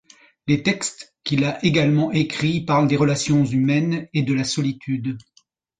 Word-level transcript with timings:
Les 0.47 0.63
textes, 0.63 1.13
qu'il 1.23 1.45
a 1.45 1.63
également 1.63 2.11
écrit, 2.11 2.61
parlent 2.61 2.87
des 2.87 2.97
relations 2.97 3.45
humaines 3.45 4.07
et 4.15 4.23
de 4.23 4.33
la 4.33 4.43
solitude. 4.45 5.19